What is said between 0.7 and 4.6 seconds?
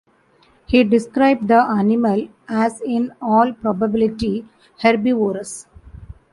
described the animal as in all probability,